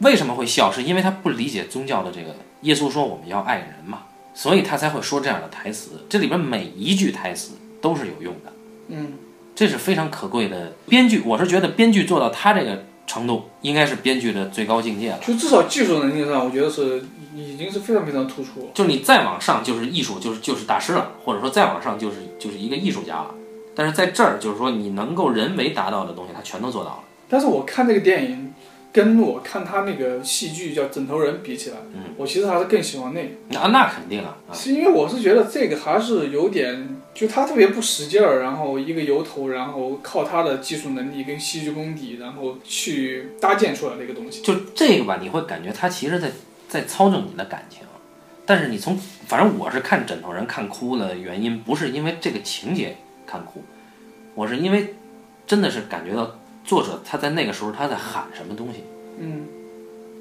[0.02, 0.70] 为什么会笑？
[0.70, 2.34] 是因为他不理解宗教的这个。
[2.62, 4.02] 耶稣说我们要爱人嘛，
[4.34, 6.04] 所以他才会说这样的台词。
[6.08, 8.52] 这里边每一句台词都是有用的，
[8.88, 9.14] 嗯，
[9.54, 11.22] 这是非常可贵的编剧。
[11.24, 15.18] 我是觉得编剧做到他这个程度，应该是编剧的最高境界了。
[15.18, 18.66] 就至少技术能力上，我觉得是已经是非常非常突出了。
[18.72, 23.34] 就你再往上就是艺术，就是就是大师了，或者说再往上就是就是一个艺术家了。
[23.74, 26.98] 但是在这儿，就是说你能够人为达到的东西，他全都做到了。
[27.28, 28.54] 但是我看这个电影，
[28.92, 33.30] 跟我看他那个戏剧叫《枕头人》比起来，嗯我其实还是更喜欢那个。
[33.48, 44.42] 那那肯定啊，啊是因为我是觉得这个还是有点，就他特别不使劲儿，然后一个由头，然后靠他的技术能力跟戏剧功底，然后去搭建出来的一个东西。
[44.42, 46.30] 就这个吧，你会感觉他其实在
[46.68, 47.80] 在操纵你的感情。
[48.44, 53.62] 但是你从反正我是看枕头人看哭的原因，不是因为这个情节看哭，
[54.34, 54.94] 我是因为
[55.46, 58.84] 真的是感觉到作者他在那个时候他在喊什么东西，
[59.18, 59.46] 嗯，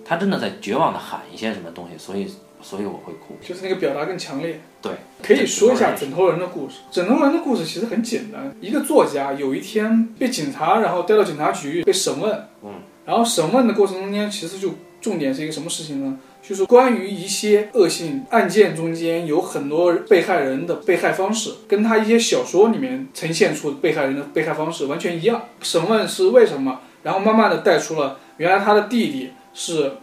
[0.04, 2.28] 他真的在绝望的喊一些什么东西，所以
[2.62, 3.36] 所以我会哭。
[3.42, 4.62] 就是那个表达更强烈。
[4.82, 6.78] 对，可以说一下枕枕头人的故事。
[6.92, 16.18] 枕头人的故事其实很简单，一个作家有一天被警察然后带到警察局被审问，嗯，然后审问的过程中间，其实就重点是一个什么事情呢？
[16.52, 25.46] 就是关于一些恶性案件中间有很多被害人的被害方式，跟他一些小说里面呈现出被害人的被害方式完全一样。
[25.62, 26.82] 审问是为什么？
[27.04, 29.94] 然后慢慢的带出了原来他的弟弟是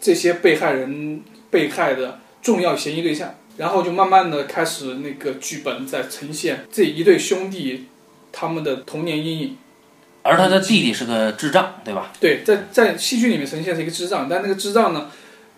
[0.00, 3.36] 这些被害人被害的重要嫌疑对象。
[3.56, 7.86] 然后就慢慢的开始那个剧本在呈现这一对兄弟
[8.32, 9.56] 他们的童年阴影，
[10.22, 12.10] 而他的弟弟是个智障，对吧？
[12.18, 15.10] 对，在在戏剧里面呈现是一个智障，但那个智障呢，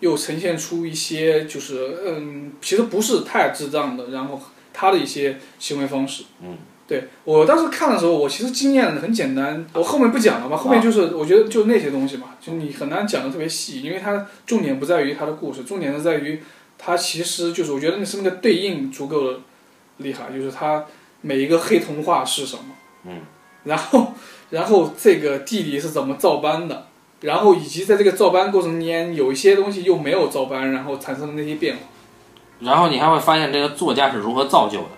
[0.05, 4.39] 又呈现出一些就是嗯，其实不是太智障的，然后
[4.71, 6.23] 他的一些行为方式。
[6.41, 16.41] 嗯，对我当时看的时候，我其实经验很简单，我后面不讲了嘛，后面就是我觉得就那些东西嘛，就你很难讲的特别细，因为它重点不在于它的故事，重点是在于
[16.77, 19.39] 它其实就是我觉得那是那个对应足够的
[19.97, 20.85] 厉害，就是它
[21.21, 22.63] 每一个黑童话是什么。
[23.05, 23.21] 嗯，
[23.63, 24.13] 然后。
[24.51, 26.85] 然后这个弟弟是怎么照搬的？
[27.25, 31.81] 然后以及在这个照搬过程间，有一些东西又没有照搬，然后产生的那些变化。
[32.59, 34.89] 然后你还会发现这个作家是如何造就的，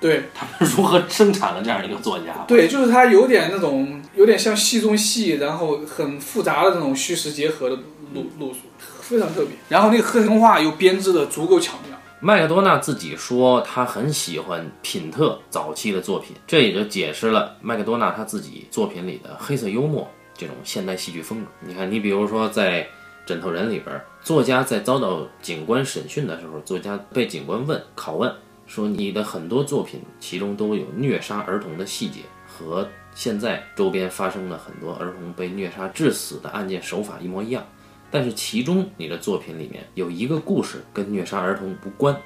[0.00, 2.44] 对他们如何生产了这样一个作家。
[2.46, 7.76] 对，就是他有点那种有点像戏中戏，然后很复杂的那种虚实结合的
[8.14, 8.60] 路路数，
[9.00, 9.50] 非常特别。
[9.68, 11.96] 然后那个黑神话又编织的足够巧妙。
[12.22, 20.06] 麦克多纳自己说，他很喜欢品特早期的作品，这也就解释了麦克多纳他自己作品里的黑色幽默
[20.40, 21.50] 这种现代戏剧风格。
[21.60, 22.82] 你看，你比如说在
[23.26, 28.34] 《枕头人》里边，作家在遭到警官审讯的时候，作家被警官问拷问
[28.66, 37.62] 说：“你的很多作品其中都有虐杀儿童的细节，和现在周边发生的很多儿童被虐杀致死的案件手法一模一样。”
[38.10, 42.16] 但是其中你的作品里面有一个故事跟虐杀儿童无关，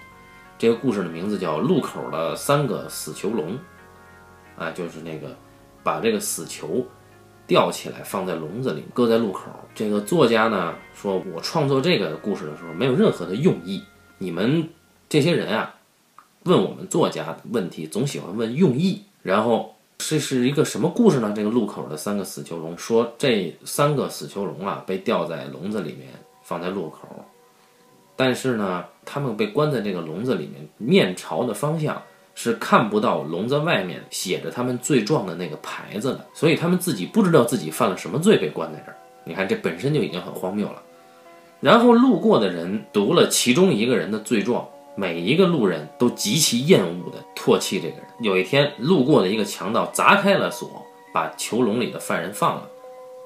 [0.56, 3.58] 这个故事的名字叫《路口的三个死囚笼》，
[4.62, 5.36] 啊，就是那个
[5.82, 6.86] 把这个死囚
[7.46, 9.50] 吊起来放在笼子里，搁在路口。
[9.74, 13.82] 这个作家呢说，我创作这个故事的时候没有任何的用意。
[14.18, 14.68] 你们
[15.08, 15.74] 这些人啊，
[16.44, 19.70] 问我们作家问题总喜欢问用意，然后。
[19.96, 21.32] 这是一个什么故事呢？
[21.34, 26.08] 这个路口的三个死囚笼说，这三个死囚笼啊被吊在笼子里面，
[26.42, 27.08] 放在路口，
[28.16, 32.02] 但是呢，他们被关在这个笼子里面，面朝的方向
[32.34, 38.96] 是看不到笼子外面写着他们罪状的那个牌子的，所以他们自己不知道自己犯了什么罪被关在这儿。
[39.24, 40.82] 你看，这本身就已经很荒谬了。
[41.60, 44.68] 然后路过的人读了其中一个人的罪状。
[44.96, 48.04] 每一个路人都极其厌恶地唾弃这个人。
[48.20, 50.70] 有一天，路过的一个强盗砸开了锁，
[51.12, 52.62] 把囚笼里的犯人放了，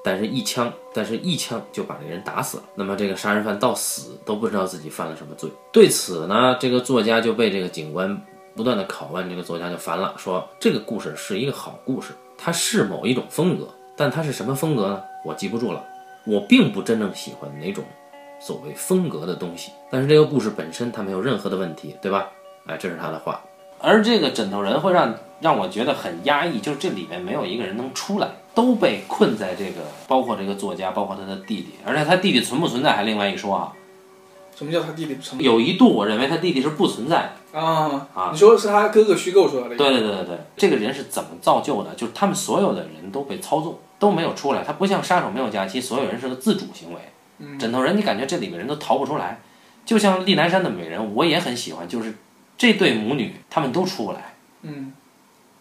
[0.03, 2.63] 但是一枪，但是一枪就把这人打死了。
[2.73, 5.47] 那么，这个杀人犯到死都不知道自己犯了什么罪。
[5.71, 8.19] 对此呢，这个作家就被这个警官
[8.55, 15.01] 不断的拷问，这个作家就烦了，说这个故事是一个好故事，它是某一种风格，但它是什么风格呢？
[15.25, 15.83] 我记不住了。
[16.25, 17.83] 我并不真正喜欢哪种。
[18.41, 22.29] 所谓风格的东西，但是这个故事本身它没有任何的问题，对吧？
[22.67, 23.41] 哎，这是他的话。
[23.79, 33.73] 而这个枕头人会让让我觉得很压抑，就是这里面没有一个人能出来，都被困在这个，包括这个作家，包括他的弟弟，而且他弟弟存不存在还另外一说啊。
[34.55, 35.45] 什么叫他弟弟不存在？
[35.45, 38.29] 有一度我认为他弟弟是不存在啊啊！
[38.31, 39.75] 你说是他哥哥虚构出来的？
[39.75, 41.95] 对对对对对，这个人是怎么造就的？
[41.95, 44.63] 就是他们所有的人都被操纵，都没有出来。
[44.63, 46.99] 他不像杀手没有假期，所有人是个自主行为。
[47.39, 49.39] 嗯枕头人，你感觉这里面人都逃不出来，
[49.85, 52.13] 就像丽南山的美人，我也很喜欢，就是
[52.57, 54.91] 这对母女，他们都出不来，嗯，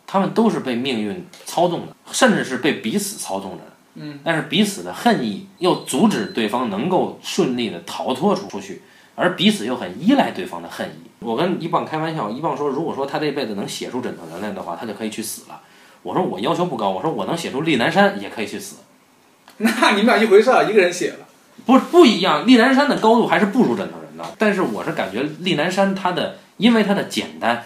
[0.05, 8.83] 他们都是被命运操纵的，甚至是被彼此操纵着的，嗯，但是彼此的恨意又阻止对方能够顺利的逃脱出出去，
[9.19, 11.11] 而彼此又很依赖对方的恨意。
[11.19, 15.61] 我跟一棒开玩笑，一棒说，如果说他这辈子能写出枕头人来的话，他就可以去死了。
[16.05, 18.77] 我说我要求不高，我说我能写出丽南山也可以去死，
[19.59, 21.27] 那你们俩一回事儿，一个人写了。
[21.67, 24.25] 不不一样，立南山的高度还是不如枕头人的。
[24.39, 27.65] 但是我是感觉立南山它的，因为它的简单、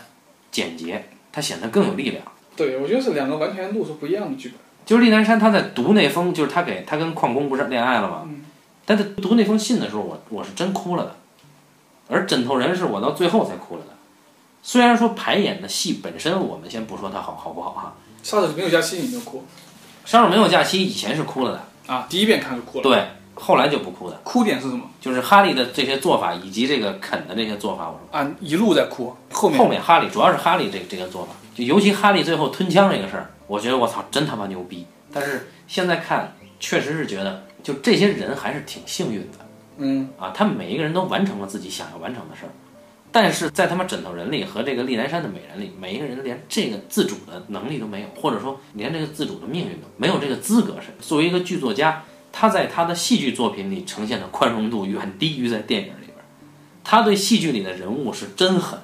[0.50, 2.24] 简洁，它显得更有力量。
[2.56, 4.58] 对，我觉得是两个完全路数不一样的剧本。
[4.86, 8.22] 就是立南山他在读那封，就是他给他跟矿工不是恋爱了吗？
[8.24, 8.42] 嗯。
[8.84, 11.16] 但在读那封信的时候，我我是真哭了的。
[12.12, 13.94] 而枕头人是我到最后才哭了的。
[14.62, 17.94] 虽然说排演的戏本身，我们先不说它好好不好哈。
[18.22, 19.44] 杀手没有假期你就哭。
[20.04, 21.92] 杀手没有假期以前是哭了的。
[21.92, 22.82] 啊，第一遍看就哭了。
[22.84, 23.02] 对。
[23.34, 24.84] 后来就不哭的，哭点是什么？
[25.00, 27.88] 就是哈利的这些做法，以及这个肯的这些做法。
[27.88, 34.86] 我说啊，一路在哭，后面后面哈利主要是哈利这这个做法，就尤其哈利最后吞枪这个事儿，我觉得我操，真他妈牛逼。
[35.10, 39.38] 但是现在看，确实是觉得，就这些人还是挺幸运的。
[39.78, 42.52] 嗯啊，他们每一个人都完成了自己想要完成的事儿，
[43.10, 50.74] 但是在他们枕头人里和这个丽南山的美人里，每一个人连这个自主的能力都没有，或者说连这个自主的命运都没有这个资格。
[50.80, 52.04] 是作为一个剧作家。
[52.34, 56.16] 他在他的戏剧作品里呈现的宽容度远低于在电影里边，
[56.82, 58.78] 他对戏剧里的人物是真狠，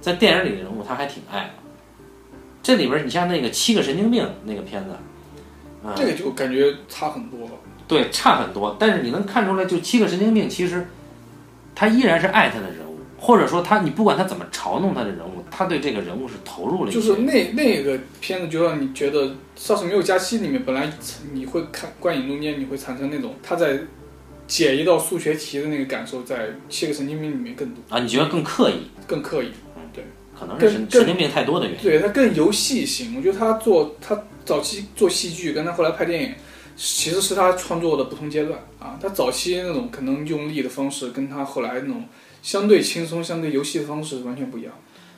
[0.00, 1.50] 在电影里的人物他还挺爱的。
[2.62, 4.96] 这里边你像那个七个神经病那个片子，
[5.94, 7.50] 这个就感觉差很多了。
[7.88, 8.76] 对，差很多。
[8.78, 10.86] 但是你能看出来，就七个神经病其实
[11.74, 17.00] 他依然是爱他的人物，或者说他你不管他怎么嘲弄他的人物，他对这个人物是投入了一些。
[17.00, 19.24] 就是那那个片子就让你觉得
[19.54, 20.90] 《杀死没有假期》里面本来
[21.32, 23.78] 你会看观影中间你会产生那种他在
[24.46, 29.50] 解一道数学题的那个感受，在《七个神经病》里面更多啊，你觉得更刻意，更刻意。
[29.92, 30.04] 对
[30.38, 31.82] 可能是神神经病太多的原因。
[31.82, 36.34] 对他更游戏型，我觉得他做他早期做戏剧，跟他后来拍电影，
[36.76, 38.98] 其实是他创作的不同阶段啊。
[39.00, 42.04] 他早期那种可能用力的方式，跟他后来那种
[42.42, 44.72] 相对轻松、相对游戏的方式完全不一样。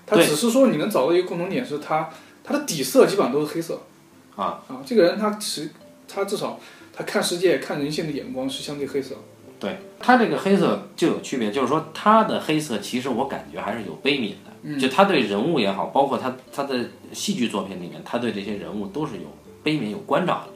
[0.07, 2.09] 他只是说你能找到一个共同点，是他
[2.43, 3.83] 他的底色基本上都是黑色
[4.37, 4.81] 啊啊。
[4.87, 5.69] 这个人他其
[6.07, 6.59] 他至少
[6.93, 9.17] 他看世界、看人性的眼光是相对黑色。
[9.61, 19.23] 对他这个黑色就有区别，就是说他的黑色其实我感觉还是有悲悯的，嗯就他对人物也好，包括他他的戏剧作品里面，他对这些人物都是有
[19.65, 20.53] 悲悯、有关照的。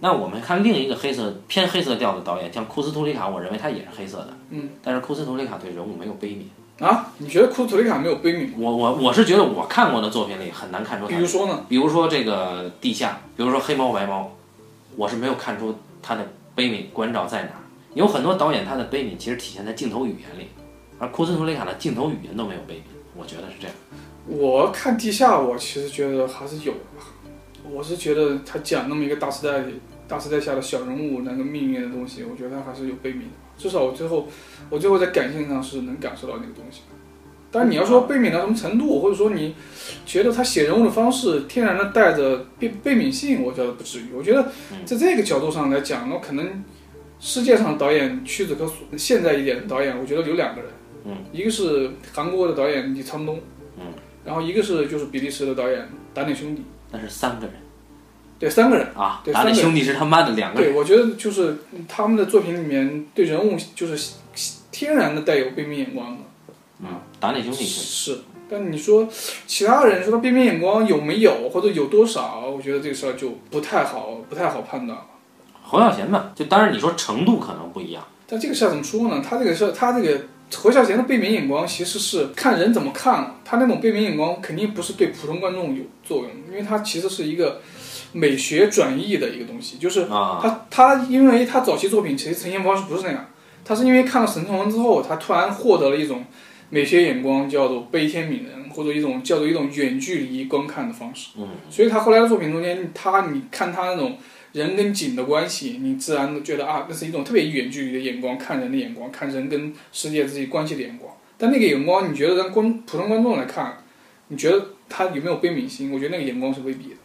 [0.00, 6.84] 那我们看另一个黑色偏黑色调的导演，像库斯图里卡，我认为他也是黑色的，嗯，但是库斯图里卡对人物没有悲悯。
[6.84, 8.50] 啊，你觉得库斯图里卡没有悲悯？
[8.58, 11.64] 我我我是觉得我看过的作品里很难看出他比如说呢？
[11.68, 14.30] 比如说这个地下，比如说黑猫白猫，
[14.94, 17.62] 我是没有看出他的悲悯关照在哪儿。
[17.94, 20.48] 有很多导演他的悲悯其实体现在镜头语言里，
[20.98, 22.80] 而库斯图里卡的镜头语言都没有悲悯，
[23.16, 23.74] 我觉得是这样。
[24.26, 27.06] 我看地下，我其实觉得还是有的吧。
[27.72, 29.64] 我是觉得他讲那么一个大时代、
[30.08, 33.24] 大时代下的小人物那个命运的东西，我觉得他还是有悲悯的。
[33.58, 34.28] 至少我最后，
[34.70, 36.82] 我最后在感性上是能感受到那个东西。
[37.50, 39.54] 但是你要说悲悯到什么程度，或者说你
[40.04, 44.04] 觉得他写人物的方式天然的带着悲悲悯性，我觉得不至于。
[44.14, 44.42] 我觉得
[44.84, 46.64] 在这个角度上来讲，那可能
[47.18, 48.74] 世界上导演屈指可数。
[48.96, 50.70] 现在一点的导演，我觉得有两个人，
[51.04, 53.40] 嗯，一个是韩国的导演李沧东，
[53.78, 53.86] 嗯，
[54.24, 56.62] 然后一个是就是比利时的导演达内兄弟，
[56.92, 57.54] 那是三个人
[58.38, 58.86] 对，三个人。
[58.94, 60.72] 啊，对达利三个兄弟是他妈的两个人。
[60.72, 61.58] 对，我觉得就是
[61.88, 64.14] 他们的作品里面对人物就是
[64.70, 66.22] 天然的带有悲悯眼光的，
[66.80, 68.18] 嗯，达利兄弟是是。
[68.48, 69.08] 但你说
[69.46, 75.04] 其他人说他悲悯眼光有没有或者有多少，我觉得这个事儿就不太好，不太好判断了。
[75.62, 79.20] 侯孝贤嘛，就当然你说程度可能不一样，但这个事儿怎么说呢？
[79.26, 80.20] 他这个事儿，他这个
[80.54, 83.34] 侯孝贤的悲悯眼光其实是看人怎么看。
[83.44, 87.60] 他那种悲悯眼光肯定不是对普通观众有作用，因为他其实是一个
[88.12, 93.28] 美学转译的一个东西，就是啊，他他因为他早期作品其实呈现方式不是那样，
[93.62, 96.24] 他是因为看了《神童文》之后，他突然获得了一种
[96.70, 101.28] 美学眼光，叫做悲天悯人，或者一种叫做一种远距离观看的方式。
[101.36, 104.16] 嗯，所以他后来的作品中间，他你看他那种
[104.52, 111.12] 人跟景的关系，你自然的觉得啊，那是一种特别远距离的眼光，看人的眼光，看人跟世界之间关系的眼光。
[111.38, 113.76] 但那个眼光，你觉得让观普通观众来看，
[114.28, 115.92] 你觉得他有没有悲悯心？
[115.92, 116.96] 我觉得那个眼光是未必的。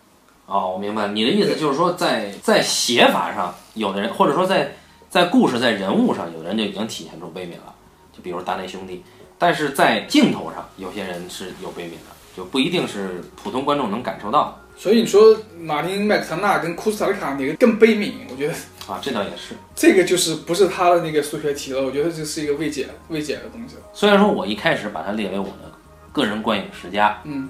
[0.45, 4.75] 哦，我明白你的意思，就是说在在写法上，有的人或者说在
[5.09, 7.73] 在故事在人物上，有的人就已经体现出悲悯了，
[8.11, 9.03] 就比如达内兄弟。
[9.37, 18.13] 但是在镜头上，有些人是有悲悯的，就不一定是普通观众能感受到所以你说马丁麦克唐纳跟库斯塔利卡哪个更悲悯？
[18.29, 18.53] 我觉得
[18.87, 19.55] 啊，这倒也是。
[19.75, 23.81] 这个就是不是他的那个数学题了，我觉得这是一个未解未解的东西了。
[23.93, 25.70] 虽然说我一开始把它列为我的
[26.11, 27.49] 个人观影十佳，嗯，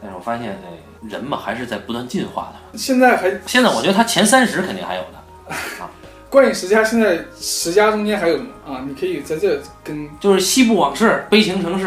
[0.00, 2.78] 但是我发现，哎，人嘛还是在不断进化的。
[2.78, 5.90] 现在还现在我觉得他前三十肯定还有的 啊，
[6.28, 8.84] 观影十佳，现在十佳中间还有什么啊？
[8.86, 11.86] 你可以在这跟就是《西部往事》《悲情城市》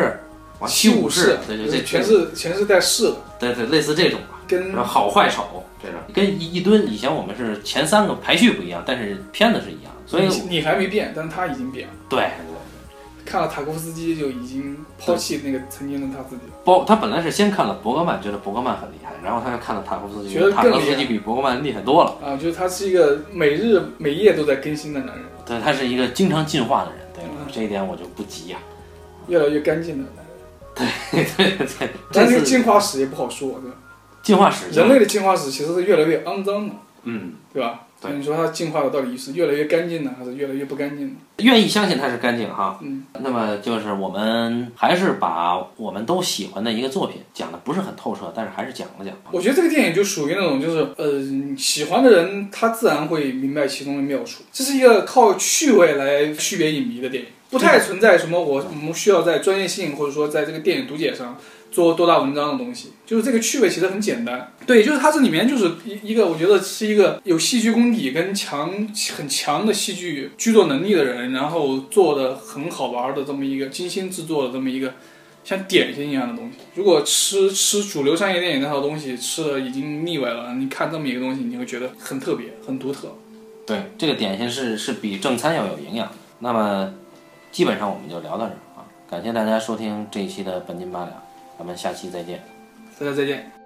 [0.64, 4.39] 啊，《七武士》，对对对，全是全是带市的，对对类似这种吧。
[4.47, 11.93] 跟好坏丑这种，跟一一吨以前我们是前三个排序不一样，但是片子是一样，所以你你还没变，但是他已经变了。
[12.10, 12.32] 对
[13.30, 16.53] 看了塔科夫斯基就已经抛弃那个曾经的他自己了。
[16.65, 22.17] 包他本来是先看了伯格曼，觉得伯格曼很厉害，然后他又看了塔科夫斯基，觉得塔科夫斯基比伯格曼厉害多了。
[22.25, 28.57] 啊，就是他是一个每日每夜都在更新的男人，对，他是一个经常进化的人，对嗯这一点我就不急呀、
[29.27, 30.25] 越来越干净的男人。
[31.13, 33.77] 对对对，但这个进化史也不好说，对吧？
[34.23, 37.86] 进化史人类的进化史其实是越来越肮脏的，嗯，对吧？
[38.02, 41.14] 对你说它进化的到底是越来越干净呢，还是越来越不干净呢？
[41.39, 42.80] 愿意相信它是干净哈。
[42.82, 49.14] 嗯，那么就是我们还是把我们都喜欢的一个作品讲的不是很透彻，但是还是讲了讲。
[49.32, 51.22] 我觉得这个电影就属于那种，就是呃，
[51.58, 54.43] 喜欢的人他自然会明白其中的妙处。
[54.54, 61.38] 这是一个靠趣味来区别影迷的电影，不太存在什么我我们需要在专业性或者说在这个电影读解上
[61.72, 62.91] 做多大文章的东西。
[63.05, 68.72] 就是这个趣味其实很简单，对，就是它这里面就是一一个我觉得是一个有戏剧功底跟强
[69.17, 74.93] 很强的戏剧剧作能力的人，然后做的很好玩的这么一个精心制作的这么一个。
[75.41, 83.15] 像点心一样的东西，如果吃吃主流商业电影那套东西吃的已经腻歪了，你看这么一个东西，你会觉得很特别、很独特。
[83.65, 86.11] 对，这个点心是是比正餐要有营养。
[86.39, 86.93] 那么
[87.51, 88.86] 基本上我们就聊到这儿啊。
[89.09, 91.11] 感谢大家收听这一期的半斤八两，
[91.60, 92.41] 咱们下期再见。
[92.97, 93.59] 大家再见。